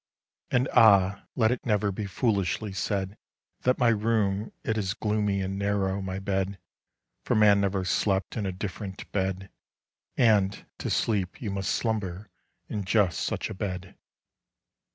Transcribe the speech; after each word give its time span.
And 0.49 0.67
ah! 0.73 1.25
let 1.35 1.51
it 1.51 1.61
neverBe 1.61 2.09
foolishly 2.09 2.71
saidThat 2.71 3.77
my 3.77 3.89
room 3.89 4.51
it 4.63 4.75
is 4.75 4.95
gloomy, 4.95 5.41
And 5.41 5.59
narrow 5.59 6.01
my 6.01 6.17
bed; 6.17 6.57
For 7.23 7.35
man 7.35 7.61
never 7.61 7.83
sleptIn 7.83 8.47
a 8.47 8.51
different 8.51 9.11
bed—And, 9.11 10.65
to 10.79 10.89
sleep, 10.89 11.39
you 11.39 11.51
must 11.51 11.79
slumberIn 11.79 12.29
just 12.83 13.19
such 13.21 13.51
a 13.51 13.53
bed. 13.53 13.95